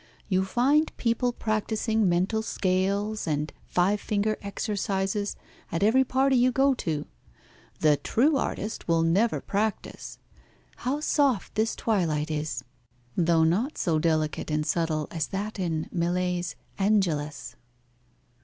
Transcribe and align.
You 0.29 0.45
find 0.45 0.97
people 0.97 1.31
practising 1.31 2.09
mental 2.09 2.41
scales 2.41 3.27
and 3.27 3.53
five 3.67 4.01
finger 4.01 4.35
exercises 4.41 5.35
at 5.71 5.83
every 5.83 6.03
party 6.03 6.35
you 6.35 6.51
go 6.51 6.73
to. 6.73 7.05
The 7.81 7.97
true 7.97 8.35
artist 8.35 8.87
will 8.87 9.03
never 9.03 9.39
practise. 9.39 10.17
How 10.77 11.01
soft 11.01 11.53
this 11.53 11.75
twilight 11.75 12.31
is, 12.31 12.63
though 13.15 13.43
not 13.43 13.77
so 13.77 13.99
delicate 13.99 14.49
and 14.49 14.65
subtle 14.65 15.07
as 15.11 15.27
that 15.27 15.59
in 15.59 15.87
Millet's 15.91 16.55
'Angelus.' 16.79 17.55